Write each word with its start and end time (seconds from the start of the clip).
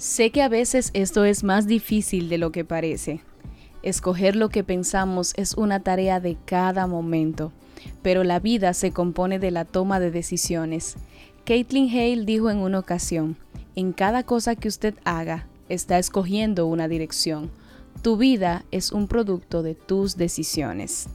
Sé 0.00 0.30
que 0.30 0.40
a 0.40 0.48
veces 0.48 0.92
esto 0.94 1.26
es 1.26 1.44
más 1.44 1.66
difícil 1.66 2.30
de 2.30 2.38
lo 2.38 2.52
que 2.52 2.64
parece. 2.64 3.20
Escoger 3.82 4.34
lo 4.34 4.48
que 4.48 4.64
pensamos 4.64 5.34
es 5.36 5.52
una 5.52 5.80
tarea 5.80 6.20
de 6.20 6.38
cada 6.46 6.86
momento, 6.86 7.52
pero 8.00 8.24
la 8.24 8.40
vida 8.40 8.72
se 8.72 8.92
compone 8.92 9.38
de 9.38 9.50
la 9.50 9.66
toma 9.66 10.00
de 10.00 10.10
decisiones. 10.10 10.96
Caitlin 11.44 11.90
Hale 11.90 12.24
dijo 12.24 12.48
en 12.48 12.60
una 12.60 12.78
ocasión, 12.78 13.36
en 13.76 13.92
cada 13.92 14.22
cosa 14.22 14.56
que 14.56 14.68
usted 14.68 14.94
haga, 15.04 15.48
está 15.68 15.98
escogiendo 15.98 16.64
una 16.64 16.88
dirección. 16.88 17.50
Tu 18.00 18.16
vida 18.16 18.64
es 18.70 18.92
un 18.92 19.06
producto 19.06 19.62
de 19.62 19.74
tus 19.74 20.16
decisiones. 20.16 21.10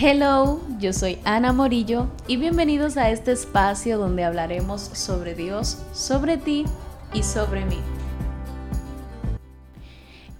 Hello, 0.00 0.60
yo 0.78 0.92
soy 0.92 1.18
Ana 1.24 1.52
Morillo 1.52 2.06
y 2.28 2.36
bienvenidos 2.36 2.98
a 2.98 3.10
este 3.10 3.32
espacio 3.32 3.98
donde 3.98 4.22
hablaremos 4.22 4.80
sobre 4.80 5.34
Dios, 5.34 5.78
sobre 5.92 6.36
ti 6.36 6.66
y 7.12 7.24
sobre 7.24 7.64
mí. 7.64 7.78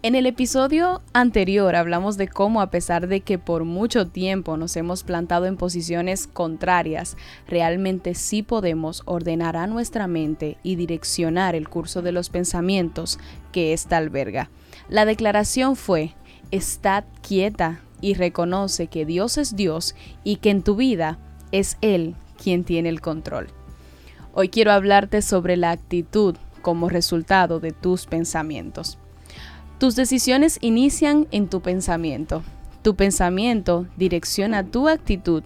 En 0.08 0.14
el 0.14 0.24
episodio 0.24 1.02
anterior 1.12 1.76
hablamos 1.76 2.16
de 2.16 2.28
cómo 2.28 2.62
a 2.62 2.70
pesar 2.70 3.08
de 3.08 3.20
que 3.20 3.38
por 3.38 3.64
mucho 3.64 4.06
tiempo 4.06 4.56
nos 4.56 4.74
hemos 4.78 5.02
plantado 5.02 5.44
en 5.44 5.58
posiciones 5.58 6.26
contrarias, 6.26 7.18
realmente 7.46 8.14
sí 8.14 8.42
podemos 8.42 9.02
ordenar 9.04 9.58
a 9.58 9.66
nuestra 9.66 10.06
mente 10.06 10.56
y 10.62 10.76
direccionar 10.76 11.54
el 11.54 11.68
curso 11.68 12.00
de 12.00 12.12
los 12.12 12.30
pensamientos 12.30 13.18
que 13.52 13.74
ésta 13.74 13.98
alberga. 13.98 14.48
La 14.88 15.04
declaración 15.04 15.76
fue, 15.76 16.14
estad 16.52 17.04
quieta 17.20 17.82
y 18.00 18.14
reconoce 18.14 18.86
que 18.86 19.04
Dios 19.04 19.36
es 19.36 19.56
Dios 19.56 19.94
y 20.24 20.36
que 20.36 20.48
en 20.48 20.62
tu 20.62 20.74
vida 20.74 21.18
es 21.52 21.76
Él 21.82 22.14
quien 22.42 22.64
tiene 22.64 22.88
el 22.88 23.02
control. 23.02 23.48
Hoy 24.32 24.48
quiero 24.48 24.72
hablarte 24.72 25.20
sobre 25.20 25.58
la 25.58 25.70
actitud 25.70 26.34
como 26.62 26.88
resultado 26.88 27.60
de 27.60 27.72
tus 27.72 28.06
pensamientos. 28.06 28.96
Tus 29.78 29.94
decisiones 29.94 30.58
inician 30.60 31.28
en 31.30 31.46
tu 31.46 31.60
pensamiento. 31.60 32.42
Tu 32.82 32.96
pensamiento 32.96 33.86
direcciona 33.96 34.64
tu 34.64 34.88
actitud 34.88 35.44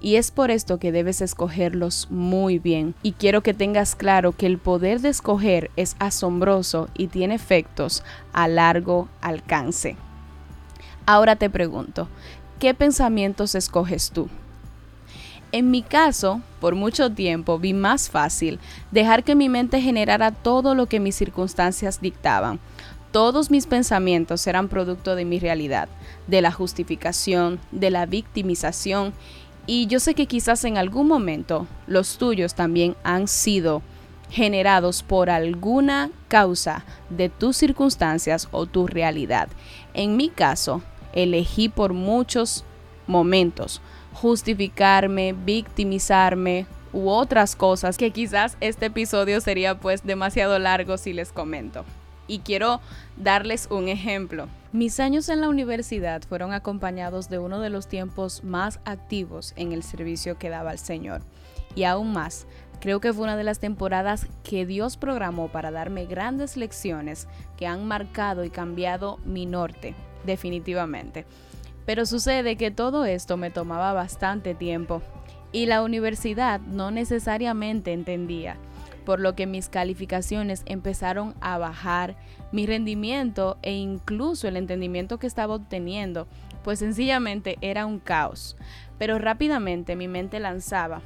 y 0.00 0.16
es 0.16 0.30
por 0.30 0.50
esto 0.50 0.78
que 0.78 0.90
debes 0.90 1.20
escogerlos 1.20 2.08
muy 2.10 2.58
bien. 2.58 2.94
Y 3.02 3.12
quiero 3.12 3.42
que 3.42 3.52
tengas 3.52 3.94
claro 3.94 4.32
que 4.32 4.46
el 4.46 4.56
poder 4.56 5.02
de 5.02 5.10
escoger 5.10 5.70
es 5.76 5.96
asombroso 5.98 6.88
y 6.94 7.08
tiene 7.08 7.34
efectos 7.34 8.02
a 8.32 8.48
largo 8.48 9.10
alcance. 9.20 9.96
Ahora 11.04 11.36
te 11.36 11.50
pregunto, 11.50 12.08
¿qué 12.58 12.72
pensamientos 12.72 13.54
escoges 13.54 14.12
tú? 14.12 14.30
En 15.52 15.70
mi 15.70 15.82
caso, 15.82 16.40
por 16.58 16.74
mucho 16.74 17.12
tiempo 17.12 17.58
vi 17.58 17.74
más 17.74 18.08
fácil 18.08 18.58
dejar 18.92 19.24
que 19.24 19.34
mi 19.34 19.50
mente 19.50 19.82
generara 19.82 20.30
todo 20.30 20.74
lo 20.74 20.86
que 20.86 21.00
mis 21.00 21.16
circunstancias 21.16 22.00
dictaban 22.00 22.60
todos 23.14 23.48
mis 23.48 23.68
pensamientos 23.68 24.44
eran 24.48 24.66
producto 24.66 25.14
de 25.14 25.24
mi 25.24 25.38
realidad, 25.38 25.88
de 26.26 26.42
la 26.42 26.50
justificación, 26.50 27.60
de 27.70 27.92
la 27.92 28.06
victimización, 28.06 29.12
y 29.68 29.86
yo 29.86 30.00
sé 30.00 30.16
que 30.16 30.26
quizás 30.26 30.64
en 30.64 30.78
algún 30.78 31.06
momento 31.06 31.68
los 31.86 32.18
tuyos 32.18 32.56
también 32.56 32.96
han 33.04 33.28
sido 33.28 33.82
generados 34.30 35.04
por 35.04 35.30
alguna 35.30 36.10
causa 36.26 36.84
de 37.08 37.28
tus 37.28 37.56
circunstancias 37.56 38.48
o 38.50 38.66
tu 38.66 38.88
realidad. 38.88 39.48
En 39.92 40.16
mi 40.16 40.28
caso, 40.28 40.82
elegí 41.12 41.68
por 41.68 41.92
muchos 41.92 42.64
momentos 43.06 43.80
justificarme, 44.12 45.34
victimizarme 45.34 46.66
u 46.92 47.10
otras 47.10 47.54
cosas 47.54 47.96
que 47.96 48.10
quizás 48.10 48.56
este 48.60 48.86
episodio 48.86 49.40
sería 49.40 49.78
pues 49.78 50.02
demasiado 50.02 50.58
largo 50.58 50.96
si 50.96 51.12
les 51.12 51.30
comento 51.30 51.84
y 52.26 52.40
quiero 52.40 52.80
darles 53.16 53.68
un 53.70 53.88
ejemplo. 53.88 54.48
Mis 54.72 54.98
años 55.00 55.28
en 55.28 55.40
la 55.40 55.48
universidad 55.48 56.22
fueron 56.22 56.52
acompañados 56.52 57.28
de 57.28 57.38
uno 57.38 57.60
de 57.60 57.70
los 57.70 57.86
tiempos 57.86 58.42
más 58.42 58.80
activos 58.84 59.52
en 59.56 59.72
el 59.72 59.82
servicio 59.82 60.38
que 60.38 60.50
daba 60.50 60.72
el 60.72 60.78
Señor. 60.78 61.22
Y 61.74 61.84
aún 61.84 62.12
más, 62.12 62.46
creo 62.80 63.00
que 63.00 63.12
fue 63.12 63.24
una 63.24 63.36
de 63.36 63.44
las 63.44 63.60
temporadas 63.60 64.26
que 64.42 64.66
Dios 64.66 64.96
programó 64.96 65.48
para 65.48 65.70
darme 65.70 66.06
grandes 66.06 66.56
lecciones 66.56 67.28
que 67.56 67.66
han 67.66 67.86
marcado 67.86 68.44
y 68.44 68.50
cambiado 68.50 69.18
mi 69.24 69.46
norte, 69.46 69.94
definitivamente. 70.24 71.24
Pero 71.86 72.06
sucede 72.06 72.56
que 72.56 72.70
todo 72.70 73.04
esto 73.04 73.36
me 73.36 73.50
tomaba 73.50 73.92
bastante 73.92 74.54
tiempo 74.54 75.02
y 75.52 75.66
la 75.66 75.82
universidad 75.82 76.60
no 76.60 76.90
necesariamente 76.90 77.92
entendía 77.92 78.56
por 79.04 79.20
lo 79.20 79.34
que 79.34 79.46
mis 79.46 79.68
calificaciones 79.68 80.62
empezaron 80.66 81.34
a 81.40 81.58
bajar, 81.58 82.16
mi 82.52 82.66
rendimiento 82.66 83.58
e 83.62 83.72
incluso 83.72 84.48
el 84.48 84.56
entendimiento 84.56 85.18
que 85.18 85.26
estaba 85.26 85.54
obteniendo, 85.54 86.26
pues 86.62 86.78
sencillamente 86.78 87.58
era 87.60 87.86
un 87.86 87.98
caos. 87.98 88.56
Pero 88.98 89.18
rápidamente 89.18 89.96
mi 89.96 90.08
mente 90.08 90.40
lanzaba, 90.40 91.02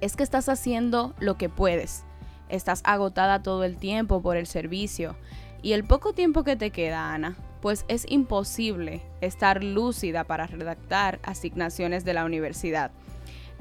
es 0.00 0.16
que 0.16 0.22
estás 0.22 0.48
haciendo 0.48 1.14
lo 1.18 1.36
que 1.36 1.48
puedes, 1.48 2.04
estás 2.48 2.82
agotada 2.84 3.42
todo 3.42 3.64
el 3.64 3.76
tiempo 3.76 4.22
por 4.22 4.36
el 4.36 4.46
servicio 4.46 5.16
y 5.62 5.72
el 5.72 5.84
poco 5.84 6.12
tiempo 6.12 6.44
que 6.44 6.56
te 6.56 6.70
queda, 6.70 7.12
Ana, 7.12 7.36
pues 7.60 7.84
es 7.88 8.06
imposible 8.08 9.02
estar 9.20 9.64
lúcida 9.64 10.24
para 10.24 10.46
redactar 10.46 11.18
asignaciones 11.22 12.04
de 12.04 12.14
la 12.14 12.24
universidad. 12.24 12.92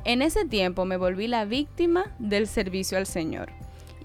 En 0.03 0.21
ese 0.21 0.45
tiempo 0.45 0.85
me 0.85 0.97
volví 0.97 1.27
la 1.27 1.45
víctima 1.45 2.15
del 2.19 2.47
servicio 2.47 2.97
al 2.97 3.07
Señor. 3.07 3.51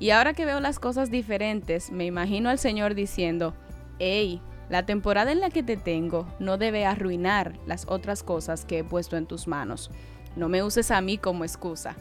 Y 0.02 0.10
ahora 0.10 0.34
que 0.34 0.44
veo 0.44 0.58
las 0.58 0.80
cosas 0.80 1.12
diferentes, 1.12 1.92
me 1.92 2.04
imagino 2.04 2.50
al 2.50 2.58
Señor 2.58 2.96
diciendo, 2.96 3.54
hey, 4.00 4.42
la 4.68 4.84
temporada 4.84 5.30
en 5.30 5.38
la 5.38 5.48
que 5.48 5.62
te 5.62 5.76
tengo 5.76 6.26
no 6.40 6.58
debe 6.58 6.84
arruinar 6.84 7.52
las 7.66 7.86
otras 7.86 8.24
cosas 8.24 8.64
que 8.64 8.80
he 8.80 8.84
puesto 8.84 9.16
en 9.16 9.26
tus 9.26 9.46
manos. 9.46 9.92
No 10.34 10.48
me 10.48 10.64
uses 10.64 10.90
a 10.90 11.00
mí 11.00 11.18
como 11.18 11.44
excusa. 11.44 11.94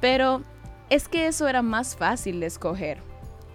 Pero 0.00 0.42
es 0.90 1.06
que 1.06 1.28
eso 1.28 1.46
era 1.46 1.62
más 1.62 1.94
fácil 1.94 2.40
de 2.40 2.46
escoger. 2.46 2.98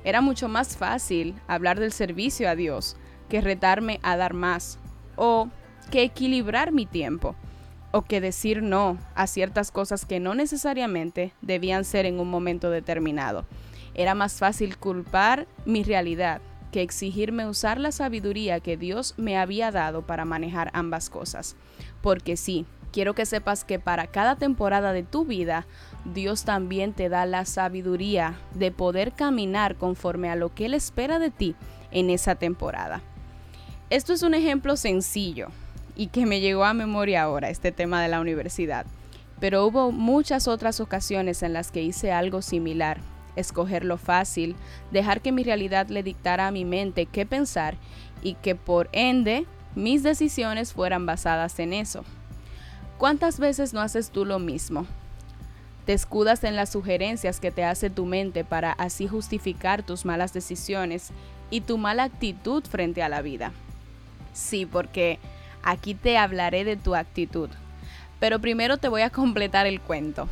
Era 0.05 0.21
mucho 0.21 0.47
más 0.47 0.77
fácil 0.77 1.35
hablar 1.45 1.81
del 1.81 1.91
servicio 1.91 2.49
a 2.49 2.55
Dios 2.55 2.95
que 3.27 3.41
retarme 3.41 3.99
a 4.03 4.15
dar 4.15 4.33
más 4.33 4.79
o 5.17 5.49
que 5.91 6.03
equilibrar 6.03 6.71
mi 6.71 6.85
tiempo 6.85 7.35
o 7.91 8.03
que 8.03 8.21
decir 8.21 8.61
no 8.61 8.97
a 9.15 9.27
ciertas 9.27 9.71
cosas 9.71 10.05
que 10.05 10.19
no 10.19 10.35
necesariamente 10.35 11.33
debían 11.41 11.85
ser 11.85 12.05
en 12.05 12.19
un 12.19 12.29
momento 12.29 12.69
determinado. 12.69 13.45
Era 13.93 14.15
más 14.15 14.33
fácil 14.33 14.77
culpar 14.77 15.47
mi 15.65 15.83
realidad 15.83 16.41
que 16.71 16.81
exigirme 16.81 17.47
usar 17.47 17.79
la 17.79 17.91
sabiduría 17.91 18.59
que 18.59 18.77
Dios 18.77 19.15
me 19.17 19.37
había 19.37 19.71
dado 19.71 20.03
para 20.03 20.25
manejar 20.25 20.69
ambas 20.73 21.09
cosas. 21.09 21.55
Porque 22.01 22.37
sí, 22.37 22.65
quiero 22.91 23.15
que 23.15 23.25
sepas 23.25 23.63
que 23.63 23.79
para 23.79 24.07
cada 24.07 24.35
temporada 24.35 24.93
de 24.93 25.03
tu 25.03 25.25
vida, 25.25 25.65
Dios 26.05 26.43
también 26.43 26.93
te 26.93 27.09
da 27.09 27.25
la 27.25 27.45
sabiduría 27.45 28.37
de 28.53 28.71
poder 28.71 29.13
caminar 29.13 29.75
conforme 29.75 30.29
a 30.29 30.35
lo 30.35 30.53
que 30.53 30.65
Él 30.65 30.73
espera 30.73 31.19
de 31.19 31.31
ti 31.31 31.55
en 31.91 32.09
esa 32.09 32.35
temporada. 32.35 33.01
Esto 33.89 34.13
es 34.13 34.21
un 34.21 34.35
ejemplo 34.35 34.77
sencillo, 34.77 35.47
y 35.99 36.07
que 36.07 36.25
me 36.25 36.39
llegó 36.39 36.63
a 36.63 36.73
memoria 36.73 37.23
ahora 37.23 37.49
este 37.49 37.73
tema 37.73 38.01
de 38.01 38.07
la 38.07 38.21
universidad. 38.21 38.85
Pero 39.41 39.65
hubo 39.65 39.91
muchas 39.91 40.47
otras 40.47 40.79
ocasiones 40.79 41.43
en 41.43 41.51
las 41.51 41.71
que 41.71 41.83
hice 41.83 42.13
algo 42.13 42.41
similar, 42.41 43.01
escoger 43.35 43.83
lo 43.83 43.97
fácil, 43.97 44.55
dejar 44.91 45.19
que 45.19 45.33
mi 45.33 45.43
realidad 45.43 45.89
le 45.89 46.01
dictara 46.01 46.47
a 46.47 46.51
mi 46.51 46.63
mente 46.63 47.05
qué 47.05 47.25
pensar 47.25 47.75
y 48.23 48.35
que 48.35 48.55
por 48.55 48.87
ende 48.93 49.45
mis 49.75 50.01
decisiones 50.01 50.71
fueran 50.71 51.05
basadas 51.05 51.59
en 51.59 51.73
eso. 51.73 52.05
¿Cuántas 52.97 53.37
veces 53.37 53.73
no 53.73 53.81
haces 53.81 54.09
tú 54.09 54.23
lo 54.23 54.39
mismo? 54.39 54.85
Te 55.85 55.91
escudas 55.91 56.45
en 56.45 56.55
las 56.55 56.69
sugerencias 56.69 57.41
que 57.41 57.51
te 57.51 57.65
hace 57.65 57.89
tu 57.89 58.05
mente 58.05 58.45
para 58.45 58.71
así 58.71 59.05
justificar 59.05 59.83
tus 59.83 60.05
malas 60.05 60.31
decisiones 60.31 61.09
y 61.49 61.59
tu 61.59 61.77
mala 61.77 62.05
actitud 62.05 62.63
frente 62.63 63.03
a 63.03 63.09
la 63.09 63.21
vida. 63.21 63.51
Sí, 64.31 64.65
porque 64.65 65.19
Aquí 65.63 65.93
te 65.93 66.17
hablaré 66.17 66.63
de 66.63 66.77
tu 66.77 66.95
actitud. 66.95 67.49
Pero 68.19 68.39
primero 68.39 68.77
te 68.77 68.89
voy 68.89 69.01
a 69.01 69.09
completar 69.09 69.67
el 69.67 69.79
cuento. 69.79 70.27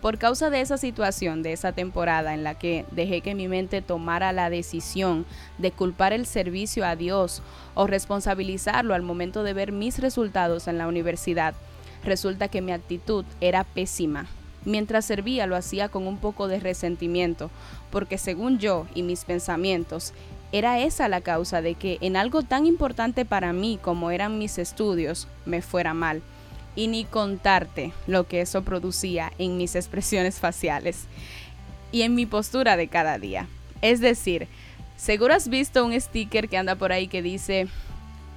Por 0.00 0.16
causa 0.16 0.48
de 0.48 0.62
esa 0.62 0.78
situación, 0.78 1.42
de 1.42 1.52
esa 1.52 1.72
temporada 1.72 2.32
en 2.32 2.42
la 2.42 2.54
que 2.54 2.86
dejé 2.90 3.20
que 3.20 3.34
mi 3.34 3.48
mente 3.48 3.82
tomara 3.82 4.32
la 4.32 4.48
decisión 4.48 5.26
de 5.58 5.72
culpar 5.72 6.14
el 6.14 6.24
servicio 6.24 6.86
a 6.86 6.96
Dios 6.96 7.42
o 7.74 7.86
responsabilizarlo 7.86 8.94
al 8.94 9.02
momento 9.02 9.42
de 9.42 9.52
ver 9.52 9.72
mis 9.72 9.98
resultados 9.98 10.68
en 10.68 10.78
la 10.78 10.88
universidad, 10.88 11.54
resulta 12.02 12.48
que 12.48 12.62
mi 12.62 12.72
actitud 12.72 13.26
era 13.42 13.64
pésima. 13.64 14.26
Mientras 14.64 15.04
servía 15.04 15.46
lo 15.46 15.56
hacía 15.56 15.90
con 15.90 16.06
un 16.06 16.16
poco 16.16 16.48
de 16.48 16.60
resentimiento, 16.60 17.50
porque 17.90 18.16
según 18.16 18.58
yo 18.58 18.86
y 18.94 19.02
mis 19.02 19.26
pensamientos, 19.26 20.14
era 20.52 20.80
esa 20.80 21.08
la 21.08 21.20
causa 21.20 21.62
de 21.62 21.74
que 21.74 21.98
en 22.00 22.16
algo 22.16 22.42
tan 22.42 22.66
importante 22.66 23.24
para 23.24 23.52
mí 23.52 23.78
como 23.80 24.10
eran 24.10 24.38
mis 24.38 24.58
estudios 24.58 25.28
me 25.46 25.62
fuera 25.62 25.94
mal. 25.94 26.22
Y 26.76 26.86
ni 26.86 27.04
contarte 27.04 27.92
lo 28.06 28.28
que 28.28 28.40
eso 28.40 28.62
producía 28.62 29.32
en 29.38 29.56
mis 29.56 29.74
expresiones 29.74 30.38
faciales 30.38 31.04
y 31.92 32.02
en 32.02 32.14
mi 32.14 32.26
postura 32.26 32.76
de 32.76 32.88
cada 32.88 33.18
día. 33.18 33.48
Es 33.82 34.00
decir, 34.00 34.46
Seguro 35.00 35.32
has 35.32 35.48
visto 35.48 35.82
un 35.82 35.98
sticker 35.98 36.50
que 36.50 36.58
anda 36.58 36.74
por 36.74 36.92
ahí 36.92 37.08
que 37.08 37.22
dice, 37.22 37.68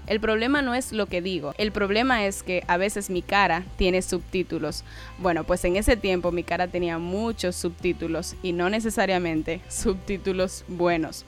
el 0.07 0.21
problema 0.21 0.61
no 0.61 0.73
es 0.73 0.93
lo 0.93 1.07
que 1.07 1.21
digo, 1.21 1.53
el 1.57 1.73
problema 1.73 2.25
es 2.25 2.41
que 2.41 2.63
a 2.67 2.77
veces 2.77 3.09
mi 3.09 3.21
cara 3.21 3.65
tiene 3.75 4.01
subtítulos. 4.01 4.85
Bueno, 5.17 5.43
pues 5.43 5.65
en 5.65 5.75
ese 5.75 5.97
tiempo 5.97 6.31
mi 6.31 6.43
cara 6.43 6.69
tenía 6.69 6.99
muchos 6.99 7.57
subtítulos 7.57 8.37
y 8.41 8.53
no 8.53 8.69
necesariamente 8.69 9.59
subtítulos 9.67 10.63
buenos. 10.69 11.25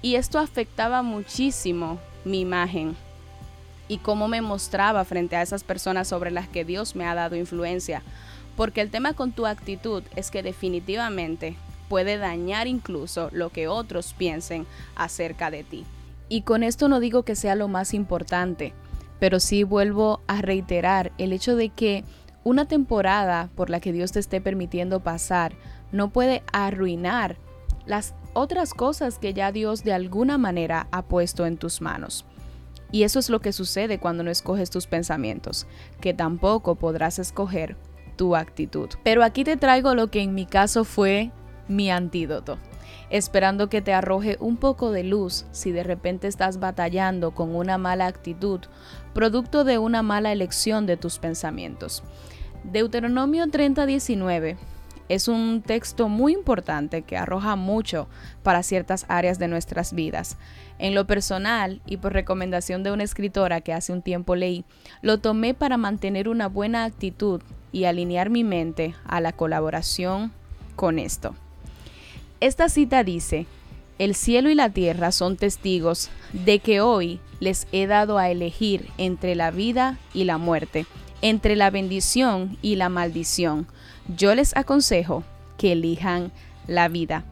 Y 0.00 0.14
esto 0.14 0.38
afectaba 0.38 1.02
muchísimo 1.02 1.98
mi 2.24 2.40
imagen 2.40 2.96
y 3.88 3.98
cómo 3.98 4.28
me 4.28 4.42
mostraba 4.42 5.04
frente 5.04 5.36
a 5.36 5.42
esas 5.42 5.64
personas 5.64 6.08
sobre 6.08 6.30
las 6.30 6.48
que 6.48 6.64
Dios 6.64 6.94
me 6.94 7.06
ha 7.06 7.14
dado 7.14 7.36
influencia. 7.36 8.02
Porque 8.56 8.80
el 8.80 8.90
tema 8.90 9.14
con 9.14 9.32
tu 9.32 9.46
actitud 9.46 10.02
es 10.14 10.30
que 10.30 10.42
definitivamente 10.42 11.56
puede 11.88 12.18
dañar 12.18 12.66
incluso 12.66 13.30
lo 13.32 13.50
que 13.50 13.66
otros 13.66 14.14
piensen 14.16 14.66
acerca 14.94 15.50
de 15.50 15.64
ti. 15.64 15.84
Y 16.28 16.42
con 16.42 16.62
esto 16.62 16.88
no 16.88 17.00
digo 17.00 17.22
que 17.22 17.34
sea 17.34 17.54
lo 17.54 17.68
más 17.68 17.94
importante, 17.94 18.74
pero 19.18 19.40
sí 19.40 19.64
vuelvo 19.64 20.20
a 20.26 20.42
reiterar 20.42 21.12
el 21.18 21.32
hecho 21.32 21.56
de 21.56 21.70
que 21.70 22.04
una 22.44 22.66
temporada 22.66 23.48
por 23.56 23.70
la 23.70 23.80
que 23.80 23.92
Dios 23.92 24.12
te 24.12 24.20
esté 24.20 24.40
permitiendo 24.40 25.00
pasar 25.00 25.54
no 25.90 26.10
puede 26.10 26.42
arruinar 26.52 27.36
las 27.86 28.14
otras 28.38 28.74
cosas 28.74 29.18
que 29.18 29.34
ya 29.34 29.52
Dios 29.52 29.84
de 29.84 29.92
alguna 29.92 30.38
manera 30.38 30.88
ha 30.90 31.02
puesto 31.02 31.46
en 31.46 31.56
tus 31.56 31.80
manos. 31.80 32.24
Y 32.90 33.02
eso 33.02 33.18
es 33.18 33.28
lo 33.28 33.40
que 33.40 33.52
sucede 33.52 33.98
cuando 33.98 34.22
no 34.22 34.30
escoges 34.30 34.70
tus 34.70 34.86
pensamientos, 34.86 35.66
que 36.00 36.14
tampoco 36.14 36.76
podrás 36.76 37.18
escoger 37.18 37.76
tu 38.16 38.34
actitud. 38.34 38.88
Pero 39.04 39.22
aquí 39.22 39.44
te 39.44 39.56
traigo 39.56 39.94
lo 39.94 40.10
que 40.10 40.22
en 40.22 40.34
mi 40.34 40.46
caso 40.46 40.84
fue 40.84 41.30
mi 41.68 41.90
antídoto, 41.90 42.58
esperando 43.10 43.68
que 43.68 43.82
te 43.82 43.92
arroje 43.92 44.38
un 44.40 44.56
poco 44.56 44.90
de 44.90 45.04
luz 45.04 45.44
si 45.52 45.70
de 45.70 45.82
repente 45.82 46.26
estás 46.28 46.58
batallando 46.58 47.32
con 47.32 47.54
una 47.54 47.76
mala 47.76 48.06
actitud, 48.06 48.60
producto 49.12 49.64
de 49.64 49.78
una 49.78 50.02
mala 50.02 50.32
elección 50.32 50.86
de 50.86 50.96
tus 50.96 51.18
pensamientos. 51.18 52.02
Deuteronomio 52.64 53.46
30:19 53.46 54.56
es 55.08 55.28
un 55.28 55.62
texto 55.62 56.08
muy 56.08 56.32
importante 56.32 57.02
que 57.02 57.16
arroja 57.16 57.56
mucho 57.56 58.08
para 58.42 58.62
ciertas 58.62 59.06
áreas 59.08 59.38
de 59.38 59.48
nuestras 59.48 59.92
vidas. 59.92 60.36
En 60.78 60.94
lo 60.94 61.06
personal, 61.06 61.80
y 61.86 61.96
por 61.96 62.12
recomendación 62.12 62.82
de 62.82 62.92
una 62.92 63.04
escritora 63.04 63.60
que 63.60 63.72
hace 63.72 63.92
un 63.92 64.02
tiempo 64.02 64.36
leí, 64.36 64.64
lo 65.02 65.18
tomé 65.18 65.54
para 65.54 65.76
mantener 65.76 66.28
una 66.28 66.48
buena 66.48 66.84
actitud 66.84 67.42
y 67.72 67.84
alinear 67.84 68.30
mi 68.30 68.44
mente 68.44 68.94
a 69.04 69.20
la 69.20 69.32
colaboración 69.32 70.32
con 70.76 70.98
esto. 70.98 71.34
Esta 72.40 72.68
cita 72.68 73.02
dice, 73.02 73.46
el 73.98 74.14
cielo 74.14 74.48
y 74.48 74.54
la 74.54 74.70
tierra 74.70 75.10
son 75.10 75.36
testigos 75.36 76.08
de 76.32 76.60
que 76.60 76.80
hoy 76.80 77.20
les 77.40 77.66
he 77.72 77.86
dado 77.88 78.18
a 78.18 78.30
elegir 78.30 78.88
entre 78.96 79.34
la 79.34 79.50
vida 79.50 79.98
y 80.14 80.24
la 80.24 80.38
muerte, 80.38 80.86
entre 81.22 81.56
la 81.56 81.70
bendición 81.70 82.58
y 82.62 82.76
la 82.76 82.88
maldición. 82.88 83.66
Yo 84.16 84.34
les 84.34 84.56
aconsejo 84.56 85.24
que 85.56 85.72
elijan 85.72 86.32
la 86.66 86.88
vida. 86.88 87.24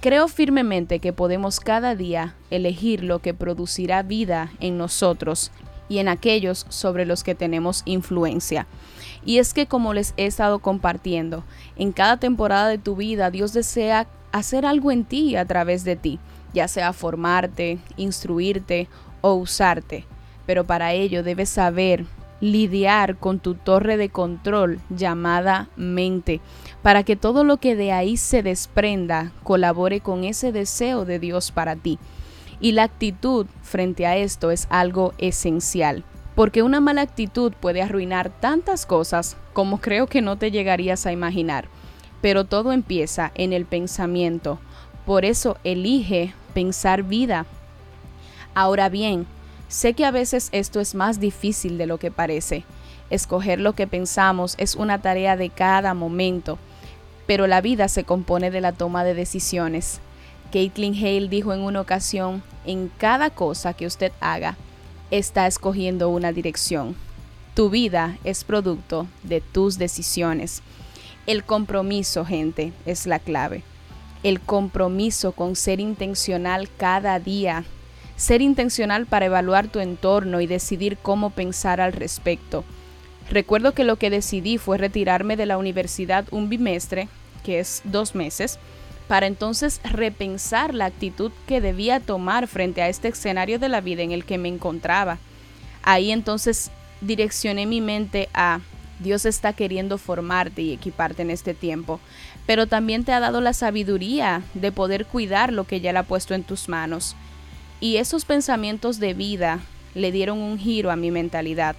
Creo 0.00 0.28
firmemente 0.28 0.98
que 0.98 1.12
podemos 1.12 1.60
cada 1.60 1.94
día 1.94 2.34
elegir 2.50 3.02
lo 3.02 3.20
que 3.20 3.34
producirá 3.34 4.02
vida 4.02 4.52
en 4.60 4.76
nosotros 4.76 5.50
y 5.88 5.98
en 5.98 6.08
aquellos 6.08 6.66
sobre 6.68 7.06
los 7.06 7.24
que 7.24 7.34
tenemos 7.34 7.82
influencia. 7.84 8.66
Y 9.24 9.38
es 9.38 9.54
que 9.54 9.66
como 9.66 9.94
les 9.94 10.12
he 10.16 10.26
estado 10.26 10.58
compartiendo, 10.58 11.44
en 11.76 11.92
cada 11.92 12.18
temporada 12.18 12.68
de 12.68 12.78
tu 12.78 12.96
vida 12.96 13.30
Dios 13.30 13.52
desea 13.52 14.06
hacer 14.32 14.66
algo 14.66 14.90
en 14.90 15.04
ti 15.04 15.36
a 15.36 15.44
través 15.46 15.84
de 15.84 15.96
ti, 15.96 16.18
ya 16.52 16.68
sea 16.68 16.92
formarte, 16.92 17.78
instruirte 17.96 18.88
o 19.20 19.34
usarte. 19.34 20.04
Pero 20.46 20.64
para 20.64 20.92
ello 20.92 21.22
debes 21.22 21.48
saber 21.48 22.04
lidiar 22.40 23.16
con 23.16 23.38
tu 23.38 23.54
torre 23.54 23.96
de 23.96 24.08
control 24.08 24.80
llamada 24.90 25.68
mente, 25.76 26.40
para 26.82 27.02
que 27.02 27.16
todo 27.16 27.44
lo 27.44 27.58
que 27.58 27.76
de 27.76 27.92
ahí 27.92 28.16
se 28.16 28.42
desprenda 28.42 29.32
colabore 29.42 30.00
con 30.00 30.24
ese 30.24 30.52
deseo 30.52 31.04
de 31.04 31.18
Dios 31.18 31.50
para 31.50 31.76
ti. 31.76 31.98
Y 32.60 32.72
la 32.72 32.84
actitud 32.84 33.46
frente 33.62 34.06
a 34.06 34.16
esto 34.16 34.50
es 34.50 34.66
algo 34.70 35.14
esencial, 35.18 36.04
porque 36.34 36.62
una 36.62 36.80
mala 36.80 37.02
actitud 37.02 37.52
puede 37.58 37.82
arruinar 37.82 38.30
tantas 38.30 38.86
cosas 38.86 39.36
como 39.52 39.80
creo 39.80 40.06
que 40.06 40.22
no 40.22 40.36
te 40.36 40.50
llegarías 40.50 41.06
a 41.06 41.12
imaginar 41.12 41.68
pero 42.24 42.44
todo 42.44 42.72
empieza 42.72 43.32
en 43.34 43.52
el 43.52 43.66
pensamiento. 43.66 44.58
Por 45.04 45.26
eso 45.26 45.58
elige 45.62 46.32
pensar 46.54 47.02
vida. 47.02 47.44
Ahora 48.54 48.88
bien, 48.88 49.26
sé 49.68 49.94
que 49.94 50.04
a 50.04 50.10
veces 50.10 50.48
esto 50.52 50.80
es 50.80 50.94
más 50.94 51.20
difícil 51.20 51.78
de 51.78 51.86
lo 51.86 51.98
que 51.98 52.10
parece. 52.10 52.64
Escoger 53.10 53.60
lo 53.60 53.74
que 53.74 53.86
pensamos 53.86 54.54
es 54.58 54.74
una 54.74 55.00
tarea 55.00 55.36
de 55.36 55.50
cada 55.50 55.94
momento, 55.94 56.58
pero 57.26 57.46
la 57.46 57.60
vida 57.60 57.88
se 57.88 58.04
compone 58.04 58.50
de 58.50 58.60
la 58.60 58.72
toma 58.72 59.04
de 59.04 59.14
decisiones. 59.14 60.00
Caitlin 60.52 60.94
Hale 60.94 61.28
dijo 61.28 61.52
en 61.52 61.60
una 61.60 61.80
ocasión, 61.80 62.42
en 62.64 62.90
cada 62.98 63.30
cosa 63.30 63.74
que 63.74 63.86
usted 63.86 64.12
haga, 64.20 64.56
está 65.10 65.46
escogiendo 65.46 66.08
una 66.08 66.32
dirección. 66.32 66.96
Tu 67.54 67.70
vida 67.70 68.18
es 68.24 68.44
producto 68.44 69.06
de 69.22 69.40
tus 69.40 69.78
decisiones. 69.78 70.62
El 71.26 71.44
compromiso, 71.44 72.24
gente, 72.24 72.72
es 72.84 73.06
la 73.06 73.18
clave. 73.18 73.62
El 74.22 74.40
compromiso 74.40 75.32
con 75.32 75.54
ser 75.56 75.80
intencional 75.80 76.68
cada 76.76 77.18
día. 77.18 77.64
Ser 78.16 78.42
intencional 78.42 79.06
para 79.06 79.26
evaluar 79.26 79.68
tu 79.68 79.80
entorno 79.80 80.40
y 80.40 80.46
decidir 80.46 80.96
cómo 80.98 81.30
pensar 81.30 81.80
al 81.80 81.92
respecto. 81.92 82.64
Recuerdo 83.30 83.72
que 83.72 83.84
lo 83.84 83.96
que 83.96 84.10
decidí 84.10 84.58
fue 84.58 84.78
retirarme 84.78 85.36
de 85.36 85.46
la 85.46 85.58
universidad 85.58 86.26
un 86.30 86.48
bimestre, 86.48 87.08
que 87.42 87.58
es 87.58 87.82
dos 87.84 88.14
meses, 88.14 88.58
para 89.08 89.26
entonces 89.26 89.80
repensar 89.84 90.74
la 90.74 90.86
actitud 90.86 91.32
que 91.46 91.60
debía 91.60 92.00
tomar 92.00 92.46
frente 92.46 92.82
a 92.82 92.88
este 92.88 93.08
escenario 93.08 93.58
de 93.58 93.68
la 93.68 93.80
vida 93.80 94.02
en 94.02 94.12
el 94.12 94.24
que 94.24 94.38
me 94.38 94.48
encontraba. 94.48 95.18
Ahí 95.82 96.10
entonces 96.10 96.70
direccioné 97.00 97.66
mi 97.66 97.80
mente 97.80 98.28
a 98.32 98.60
Dios 99.00 99.26
está 99.26 99.52
queriendo 99.52 99.98
formarte 99.98 100.62
y 100.62 100.72
equiparte 100.72 101.22
en 101.22 101.30
este 101.30 101.52
tiempo, 101.52 102.00
pero 102.46 102.66
también 102.66 103.04
te 103.04 103.12
ha 103.12 103.20
dado 103.20 103.40
la 103.40 103.52
sabiduría 103.52 104.42
de 104.54 104.70
poder 104.72 105.04
cuidar 105.06 105.52
lo 105.52 105.64
que 105.64 105.80
ya 105.80 105.92
le 105.92 105.98
ha 105.98 106.04
puesto 106.04 106.34
en 106.34 106.44
tus 106.44 106.68
manos. 106.68 107.16
Y 107.80 107.96
esos 107.96 108.24
pensamientos 108.24 108.98
de 108.98 109.14
vida 109.14 109.60
le 109.94 110.12
dieron 110.12 110.38
un 110.38 110.58
giro 110.58 110.90
a 110.90 110.96
mi 110.96 111.10
mentalidad. 111.10 111.76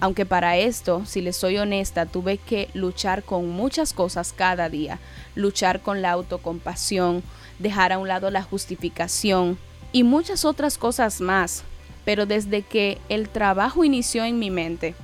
Aunque 0.00 0.26
para 0.26 0.56
esto, 0.56 1.06
si 1.06 1.20
le 1.20 1.32
soy 1.32 1.58
honesta, 1.58 2.06
tuve 2.06 2.38
que 2.38 2.68
luchar 2.74 3.22
con 3.22 3.48
muchas 3.48 3.92
cosas 3.92 4.32
cada 4.32 4.68
día, 4.68 4.98
luchar 5.34 5.80
con 5.80 6.02
la 6.02 6.10
autocompasión, 6.10 7.22
dejar 7.58 7.92
a 7.92 7.98
un 7.98 8.08
lado 8.08 8.30
la 8.30 8.42
justificación 8.42 9.56
y 9.92 10.02
muchas 10.02 10.44
otras 10.44 10.78
cosas 10.78 11.20
más. 11.20 11.62
Pero 12.04 12.26
desde 12.26 12.62
que 12.62 12.98
el 13.08 13.28
trabajo 13.28 13.84
inició 13.84 14.24
en 14.24 14.38
mi 14.38 14.50
mente, 14.50 14.94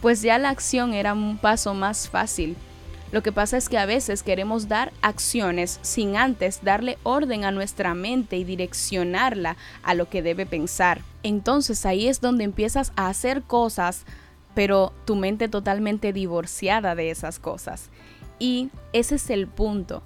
pues 0.00 0.22
ya 0.22 0.38
la 0.38 0.48
acción 0.48 0.94
era 0.94 1.12
un 1.12 1.38
paso 1.38 1.74
más 1.74 2.08
fácil. 2.08 2.56
Lo 3.12 3.22
que 3.22 3.32
pasa 3.32 3.56
es 3.56 3.68
que 3.68 3.78
a 3.78 3.86
veces 3.86 4.22
queremos 4.22 4.68
dar 4.68 4.92
acciones 5.02 5.80
sin 5.82 6.16
antes 6.16 6.62
darle 6.62 6.96
orden 7.02 7.44
a 7.44 7.50
nuestra 7.50 7.94
mente 7.94 8.36
y 8.36 8.44
direccionarla 8.44 9.56
a 9.82 9.94
lo 9.94 10.08
que 10.08 10.22
debe 10.22 10.46
pensar. 10.46 11.00
Entonces 11.24 11.84
ahí 11.86 12.06
es 12.06 12.20
donde 12.20 12.44
empiezas 12.44 12.92
a 12.94 13.08
hacer 13.08 13.42
cosas, 13.42 14.04
pero 14.54 14.92
tu 15.06 15.16
mente 15.16 15.48
totalmente 15.48 16.12
divorciada 16.12 16.94
de 16.94 17.10
esas 17.10 17.40
cosas. 17.40 17.90
Y 18.38 18.70
ese 18.92 19.16
es 19.16 19.28
el 19.30 19.48
punto. 19.48 20.02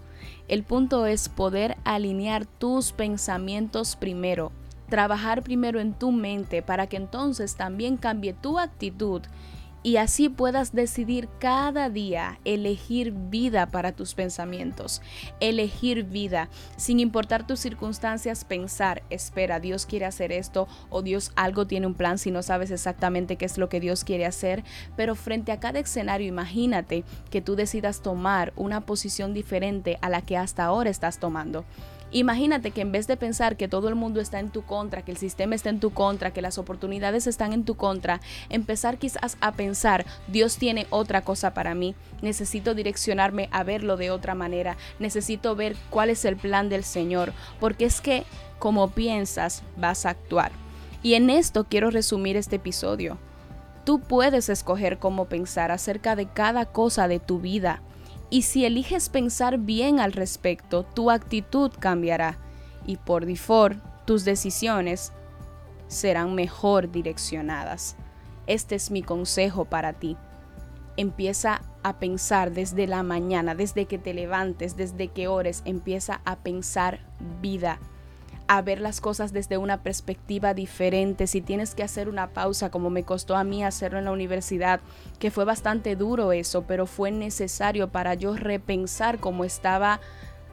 El 0.48 0.62
punto 0.62 1.06
es 1.06 1.28
poder 1.28 1.76
alinear 1.84 2.46
tus 2.46 2.92
pensamientos 2.92 3.96
primero, 3.96 4.50
trabajar 4.88 5.42
primero 5.42 5.78
en 5.78 5.92
tu 5.92 6.10
mente 6.10 6.62
para 6.62 6.86
que 6.86 6.96
entonces 6.96 7.54
también 7.56 7.96
cambie 7.98 8.32
tu 8.32 8.58
actitud 8.58 9.22
y 9.84 9.98
así 9.98 10.30
puedas 10.30 10.72
decidir 10.72 11.28
cada 11.38 11.90
día 11.90 12.40
elegir 12.44 13.12
vida 13.12 13.66
para 13.66 13.92
tus 13.92 14.14
pensamientos, 14.14 15.02
elegir 15.40 16.04
vida, 16.04 16.48
sin 16.76 16.98
importar 16.98 17.46
tus 17.46 17.60
circunstancias, 17.60 18.46
pensar, 18.46 19.02
espera, 19.10 19.60
Dios 19.60 19.84
quiere 19.84 20.06
hacer 20.06 20.32
esto 20.32 20.66
o 20.88 21.02
Dios 21.02 21.32
algo 21.36 21.66
tiene 21.66 21.86
un 21.86 21.94
plan 21.94 22.16
si 22.16 22.30
no 22.30 22.42
sabes 22.42 22.70
exactamente 22.70 23.36
qué 23.36 23.44
es 23.44 23.58
lo 23.58 23.68
que 23.68 23.78
Dios 23.78 24.04
quiere 24.04 24.24
hacer, 24.24 24.64
pero 24.96 25.14
frente 25.14 25.52
a 25.52 25.60
cada 25.60 25.78
escenario 25.80 26.26
imagínate 26.26 27.04
que 27.30 27.42
tú 27.42 27.54
decidas 27.54 28.00
tomar 28.00 28.54
una 28.56 28.86
posición 28.86 29.34
diferente 29.34 29.98
a 30.00 30.08
la 30.08 30.22
que 30.22 30.38
hasta 30.38 30.64
ahora 30.64 30.88
estás 30.88 31.18
tomando 31.18 31.66
Imagínate 32.14 32.70
que 32.70 32.80
en 32.80 32.92
vez 32.92 33.08
de 33.08 33.16
pensar 33.16 33.56
que 33.56 33.66
todo 33.66 33.88
el 33.88 33.96
mundo 33.96 34.20
está 34.20 34.38
en 34.38 34.50
tu 34.50 34.62
contra, 34.62 35.02
que 35.02 35.10
el 35.10 35.16
sistema 35.16 35.56
está 35.56 35.70
en 35.70 35.80
tu 35.80 35.90
contra, 35.90 36.30
que 36.30 36.42
las 36.42 36.58
oportunidades 36.58 37.26
están 37.26 37.52
en 37.52 37.64
tu 37.64 37.74
contra, 37.74 38.20
empezar 38.50 38.98
quizás 38.98 39.36
a 39.40 39.50
pensar, 39.50 40.06
Dios 40.28 40.56
tiene 40.56 40.86
otra 40.90 41.22
cosa 41.22 41.54
para 41.54 41.74
mí, 41.74 41.96
necesito 42.22 42.76
direccionarme 42.76 43.48
a 43.50 43.64
verlo 43.64 43.96
de 43.96 44.12
otra 44.12 44.36
manera, 44.36 44.76
necesito 45.00 45.56
ver 45.56 45.74
cuál 45.90 46.08
es 46.08 46.24
el 46.24 46.36
plan 46.36 46.68
del 46.68 46.84
Señor, 46.84 47.32
porque 47.58 47.84
es 47.84 48.00
que 48.00 48.22
como 48.60 48.90
piensas 48.90 49.64
vas 49.76 50.06
a 50.06 50.10
actuar. 50.10 50.52
Y 51.02 51.14
en 51.14 51.30
esto 51.30 51.66
quiero 51.68 51.90
resumir 51.90 52.36
este 52.36 52.56
episodio. 52.56 53.18
Tú 53.84 53.98
puedes 53.98 54.48
escoger 54.50 54.98
cómo 55.00 55.24
pensar 55.24 55.72
acerca 55.72 56.14
de 56.14 56.26
cada 56.26 56.66
cosa 56.66 57.08
de 57.08 57.18
tu 57.18 57.40
vida. 57.40 57.82
Y 58.34 58.42
si 58.42 58.64
eliges 58.64 59.10
pensar 59.10 59.58
bien 59.58 60.00
al 60.00 60.12
respecto, 60.12 60.82
tu 60.82 61.12
actitud 61.12 61.70
cambiará. 61.78 62.36
Y 62.84 62.96
por 62.96 63.26
default, 63.26 63.80
tus 64.06 64.24
decisiones 64.24 65.12
serán 65.86 66.34
mejor 66.34 66.90
direccionadas. 66.90 67.94
Este 68.48 68.74
es 68.74 68.90
mi 68.90 69.04
consejo 69.04 69.66
para 69.66 69.92
ti. 69.92 70.16
Empieza 70.96 71.62
a 71.84 72.00
pensar 72.00 72.50
desde 72.50 72.88
la 72.88 73.04
mañana, 73.04 73.54
desde 73.54 73.86
que 73.86 73.98
te 73.98 74.12
levantes, 74.12 74.76
desde 74.76 75.06
que 75.06 75.28
ores, 75.28 75.62
empieza 75.64 76.20
a 76.24 76.34
pensar 76.34 77.06
vida 77.40 77.78
a 78.46 78.62
ver 78.62 78.80
las 78.80 79.00
cosas 79.00 79.32
desde 79.32 79.56
una 79.56 79.82
perspectiva 79.82 80.54
diferente, 80.54 81.26
si 81.26 81.40
tienes 81.40 81.74
que 81.74 81.82
hacer 81.82 82.08
una 82.08 82.30
pausa 82.30 82.70
como 82.70 82.90
me 82.90 83.04
costó 83.04 83.36
a 83.36 83.44
mí 83.44 83.64
hacerlo 83.64 83.98
en 83.98 84.04
la 84.04 84.12
universidad, 84.12 84.80
que 85.18 85.30
fue 85.30 85.44
bastante 85.44 85.96
duro 85.96 86.32
eso, 86.32 86.64
pero 86.66 86.86
fue 86.86 87.10
necesario 87.10 87.88
para 87.88 88.14
yo 88.14 88.36
repensar 88.36 89.18
cómo 89.18 89.44
estaba 89.44 90.00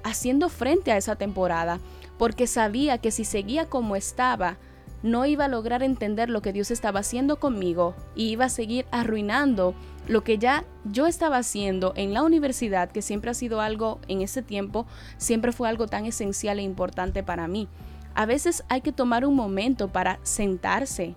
haciendo 0.03 0.49
frente 0.49 0.91
a 0.91 0.97
esa 0.97 1.15
temporada, 1.15 1.79
porque 2.17 2.47
sabía 2.47 2.97
que 2.97 3.11
si 3.11 3.25
seguía 3.25 3.67
como 3.67 3.95
estaba, 3.95 4.57
no 5.03 5.25
iba 5.25 5.45
a 5.45 5.49
lograr 5.49 5.83
entender 5.83 6.29
lo 6.29 6.41
que 6.41 6.53
Dios 6.53 6.71
estaba 6.71 6.99
haciendo 6.99 7.39
conmigo 7.39 7.95
y 8.15 8.29
iba 8.29 8.45
a 8.45 8.49
seguir 8.49 8.85
arruinando 8.91 9.73
lo 10.07 10.23
que 10.23 10.37
ya 10.37 10.65
yo 10.83 11.07
estaba 11.07 11.37
haciendo 11.37 11.93
en 11.95 12.13
la 12.13 12.23
universidad, 12.23 12.91
que 12.91 13.01
siempre 13.01 13.31
ha 13.31 13.35
sido 13.35 13.61
algo 13.61 13.99
en 14.07 14.21
ese 14.21 14.41
tiempo, 14.41 14.85
siempre 15.17 15.51
fue 15.51 15.69
algo 15.69 15.87
tan 15.87 16.05
esencial 16.05 16.59
e 16.59 16.63
importante 16.63 17.23
para 17.23 17.47
mí. 17.47 17.67
A 18.13 18.25
veces 18.25 18.63
hay 18.67 18.81
que 18.81 18.91
tomar 18.91 19.25
un 19.25 19.35
momento 19.35 19.87
para 19.87 20.19
sentarse, 20.23 21.15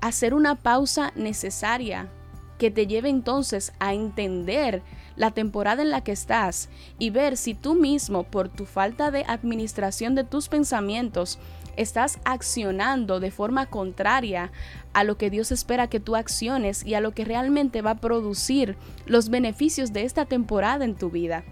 hacer 0.00 0.34
una 0.34 0.54
pausa 0.54 1.12
necesaria 1.16 2.08
que 2.58 2.70
te 2.70 2.86
lleve 2.86 3.08
entonces 3.08 3.72
a 3.80 3.92
entender 3.92 4.82
la 5.16 5.32
temporada 5.32 5.82
en 5.82 5.90
la 5.90 6.02
que 6.02 6.12
estás 6.12 6.68
y 6.98 7.10
ver 7.10 7.36
si 7.36 7.54
tú 7.54 7.74
mismo, 7.74 8.22
por 8.22 8.48
tu 8.48 8.66
falta 8.66 9.10
de 9.10 9.24
administración 9.26 10.14
de 10.14 10.24
tus 10.24 10.48
pensamientos, 10.48 11.38
estás 11.76 12.18
accionando 12.24 13.20
de 13.20 13.30
forma 13.30 13.66
contraria 13.66 14.52
a 14.92 15.04
lo 15.04 15.16
que 15.16 15.30
Dios 15.30 15.52
espera 15.52 15.88
que 15.88 16.00
tú 16.00 16.16
acciones 16.16 16.84
y 16.84 16.94
a 16.94 17.00
lo 17.00 17.12
que 17.12 17.24
realmente 17.24 17.82
va 17.82 17.92
a 17.92 18.00
producir 18.00 18.76
los 19.06 19.28
beneficios 19.28 19.92
de 19.92 20.04
esta 20.04 20.26
temporada 20.26 20.84
en 20.84 20.94
tu 20.94 21.10
vida. 21.10 21.44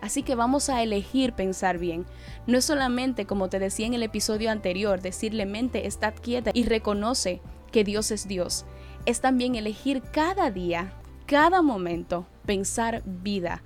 Así 0.00 0.24
que 0.24 0.34
vamos 0.34 0.68
a 0.68 0.82
elegir 0.82 1.32
pensar 1.32 1.78
bien. 1.78 2.04
No 2.46 2.58
es 2.58 2.64
solamente, 2.64 3.24
como 3.24 3.48
te 3.48 3.60
decía 3.60 3.86
en 3.86 3.94
el 3.94 4.02
episodio 4.02 4.50
anterior, 4.50 5.00
decirle 5.00 5.46
mente, 5.46 5.86
está 5.86 6.10
quieta 6.12 6.50
y 6.52 6.64
reconoce 6.64 7.40
que 7.70 7.84
Dios 7.84 8.10
es 8.10 8.26
Dios. 8.26 8.64
Es 9.06 9.20
también 9.20 9.54
elegir 9.54 10.02
cada 10.12 10.50
día, 10.50 10.92
cada 11.26 11.62
momento, 11.62 12.26
pensar 12.44 13.02
vida 13.06 13.62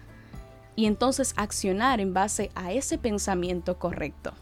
y 0.77 0.85
entonces 0.85 1.33
accionar 1.37 2.01
en 2.01 2.13
base 2.13 2.51
a 2.55 2.73
ese 2.73 2.99
pensamiento 2.99 3.79
correcto. 3.79 4.35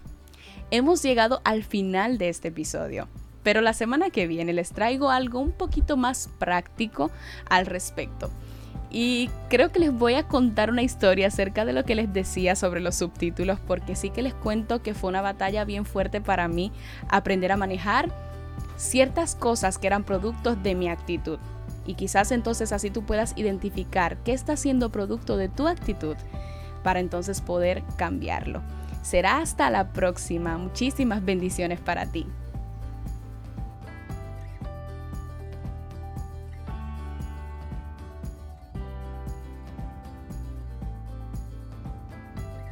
Hemos 0.77 1.05
llegado 1.05 1.41
al 1.45 1.63
final 1.63 2.19
de 2.19 2.29
este 2.29 2.49
episodio, 2.49 3.07
pero 3.45 3.61
la 3.61 3.75
semana 3.75 4.11
que 4.11 4.27
viene 4.27 4.53
les 4.53 4.73
traigo 4.73 5.11
algo 5.11 5.39
un 5.39 5.53
poquito 5.53 5.97
más 5.97 6.29
práctico 6.41 7.13
al 7.49 7.67
respecto. 7.67 8.29
Y 8.91 9.31
creo 9.49 9.71
que 9.71 9.79
les 9.79 9.93
voy 9.93 10.15
a 10.15 10.27
contar 10.27 10.71
una 10.71 10.83
historia 10.83 11.29
acerca 11.29 11.65
de 11.65 11.75
lo 11.75 11.85
que 11.85 11.95
les 11.95 12.13
decía 12.13 12.57
sobre 12.57 12.81
los 12.81 12.97
subtítulos, 12.97 13.61
porque 13.61 13.95
sí 13.95 14.11
que 14.11 14.23
les 14.23 14.35
cuento 14.35 14.83
que 14.83 14.95
fue 14.95 15.11
una 15.11 15.23
batalla 15.23 15.65
bien 15.65 15.85
fuerte 15.85 16.21
para 16.21 16.49
mí 16.49 16.73
aprender 17.09 17.53
a 17.53 17.57
manejar 17.57 18.11
ciertas 18.77 19.37
cosas 19.37 19.79
que 19.79 19.87
eran 19.87 20.03
productos 20.03 20.61
de 20.65 20.75
mi 20.75 20.89
actitud. 20.89 21.39
Y 21.87 21.95
quizás 21.95 22.33
entonces 22.33 22.73
así 22.73 22.91
tú 22.91 23.05
puedas 23.05 23.35
identificar 23.37 24.17
qué 24.25 24.33
está 24.33 24.57
siendo 24.57 24.91
producto 24.91 25.37
de 25.37 25.49
tu 25.49 25.69
actitud 25.69 26.17
para 26.83 26.99
entonces 26.99 27.41
poder 27.41 27.85
cambiarlo. 27.97 28.61
Será 29.05 29.37
hasta 29.43 29.69
la 29.69 29.93
próxima. 29.93 30.57
Muchísimas 30.57 31.23
bendiciones 31.23 31.79
para 31.79 32.07
ti. 32.07 32.27